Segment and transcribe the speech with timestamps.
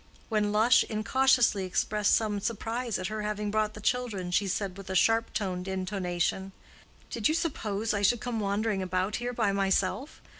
[0.29, 4.89] When Lush incautiously expressed some surprise at her having brought the children, she said, with
[4.89, 6.53] a sharp toned intonation,
[7.11, 10.19] "Did you suppose I should come wandering about here by myself?